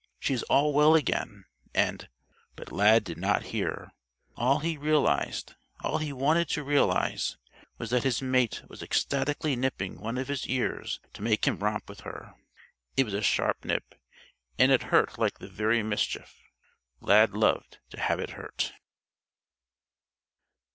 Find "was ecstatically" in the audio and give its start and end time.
8.67-9.55